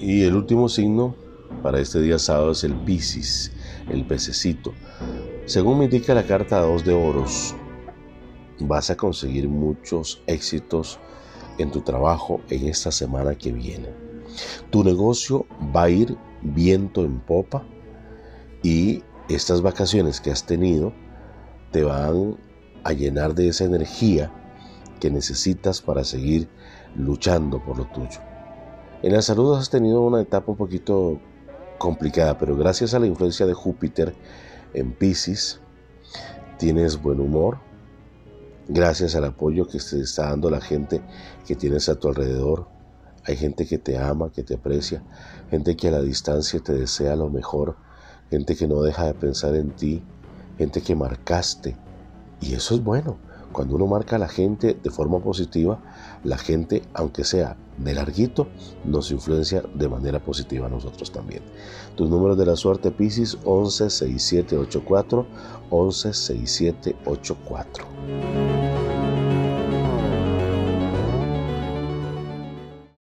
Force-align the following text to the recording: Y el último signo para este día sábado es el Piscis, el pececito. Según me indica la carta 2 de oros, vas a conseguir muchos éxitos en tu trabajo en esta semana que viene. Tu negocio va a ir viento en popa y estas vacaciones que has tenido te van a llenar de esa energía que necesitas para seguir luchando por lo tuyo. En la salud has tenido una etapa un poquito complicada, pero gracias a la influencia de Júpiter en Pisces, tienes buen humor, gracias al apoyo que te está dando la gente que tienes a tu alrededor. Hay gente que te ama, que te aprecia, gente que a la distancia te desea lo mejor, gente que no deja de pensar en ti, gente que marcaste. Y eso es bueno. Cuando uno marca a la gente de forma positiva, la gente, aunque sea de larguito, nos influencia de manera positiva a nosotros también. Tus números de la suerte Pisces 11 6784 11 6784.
Y 0.00 0.24
el 0.24 0.34
último 0.34 0.68
signo 0.68 1.14
para 1.62 1.80
este 1.80 2.00
día 2.00 2.18
sábado 2.18 2.52
es 2.52 2.64
el 2.64 2.74
Piscis, 2.74 3.52
el 3.88 4.04
pececito. 4.06 4.74
Según 5.46 5.78
me 5.78 5.84
indica 5.84 6.14
la 6.14 6.26
carta 6.26 6.60
2 6.60 6.84
de 6.84 6.92
oros, 6.92 7.54
vas 8.60 8.90
a 8.90 8.96
conseguir 8.96 9.48
muchos 9.48 10.22
éxitos 10.26 10.98
en 11.58 11.70
tu 11.70 11.80
trabajo 11.80 12.40
en 12.50 12.68
esta 12.68 12.92
semana 12.92 13.36
que 13.36 13.52
viene. 13.52 13.88
Tu 14.70 14.84
negocio 14.84 15.46
va 15.74 15.84
a 15.84 15.90
ir 15.90 16.16
viento 16.42 17.04
en 17.04 17.20
popa 17.20 17.64
y 18.62 19.02
estas 19.28 19.62
vacaciones 19.62 20.20
que 20.20 20.30
has 20.30 20.44
tenido 20.44 20.92
te 21.70 21.84
van 21.84 22.36
a 22.84 22.92
llenar 22.92 23.34
de 23.34 23.48
esa 23.48 23.64
energía 23.64 24.30
que 25.00 25.10
necesitas 25.10 25.80
para 25.80 26.04
seguir 26.04 26.48
luchando 26.94 27.62
por 27.64 27.78
lo 27.78 27.86
tuyo. 27.86 28.20
En 29.02 29.12
la 29.12 29.20
salud 29.20 29.54
has 29.56 29.68
tenido 29.68 30.00
una 30.00 30.22
etapa 30.22 30.52
un 30.52 30.56
poquito 30.56 31.20
complicada, 31.78 32.38
pero 32.38 32.56
gracias 32.56 32.94
a 32.94 32.98
la 32.98 33.06
influencia 33.06 33.44
de 33.44 33.52
Júpiter 33.52 34.14
en 34.72 34.92
Pisces, 34.92 35.60
tienes 36.58 37.02
buen 37.02 37.20
humor, 37.20 37.58
gracias 38.68 39.14
al 39.14 39.24
apoyo 39.24 39.66
que 39.66 39.78
te 39.78 40.00
está 40.00 40.30
dando 40.30 40.48
la 40.48 40.62
gente 40.62 41.02
que 41.46 41.54
tienes 41.54 41.90
a 41.90 41.96
tu 41.96 42.08
alrededor. 42.08 42.68
Hay 43.24 43.36
gente 43.36 43.66
que 43.66 43.76
te 43.76 43.98
ama, 43.98 44.32
que 44.32 44.42
te 44.42 44.54
aprecia, 44.54 45.02
gente 45.50 45.76
que 45.76 45.88
a 45.88 45.90
la 45.90 46.00
distancia 46.00 46.60
te 46.60 46.72
desea 46.72 47.16
lo 47.16 47.28
mejor, 47.28 47.76
gente 48.30 48.56
que 48.56 48.66
no 48.66 48.80
deja 48.80 49.04
de 49.04 49.14
pensar 49.14 49.54
en 49.56 49.72
ti, 49.72 50.02
gente 50.56 50.80
que 50.80 50.94
marcaste. 50.96 51.76
Y 52.40 52.54
eso 52.54 52.74
es 52.74 52.82
bueno. 52.82 53.18
Cuando 53.56 53.76
uno 53.76 53.86
marca 53.86 54.16
a 54.16 54.18
la 54.18 54.28
gente 54.28 54.78
de 54.82 54.90
forma 54.90 55.18
positiva, 55.18 55.80
la 56.24 56.36
gente, 56.36 56.82
aunque 56.92 57.24
sea 57.24 57.56
de 57.78 57.94
larguito, 57.94 58.48
nos 58.84 59.10
influencia 59.10 59.62
de 59.74 59.88
manera 59.88 60.22
positiva 60.22 60.66
a 60.66 60.68
nosotros 60.68 61.10
también. 61.10 61.40
Tus 61.94 62.10
números 62.10 62.36
de 62.36 62.44
la 62.44 62.54
suerte 62.54 62.90
Pisces 62.90 63.38
11 63.46 63.88
6784 63.88 65.26
11 65.70 66.12
6784. 66.12 68.45